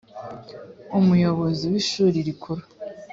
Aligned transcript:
umuyobozi 0.99 1.63
w 1.71 1.75
ishuri 1.81 2.17
rikuru 2.27 2.63